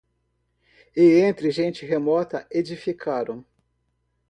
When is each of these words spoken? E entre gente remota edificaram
E 0.95 1.19
entre 1.19 1.51
gente 1.51 1.85
remota 1.85 2.47
edificaram 2.49 3.45